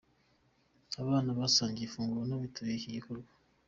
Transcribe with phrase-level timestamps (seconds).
[1.01, 3.29] Abana basangiye ifunguro n'abitabiriye iki gikorwa.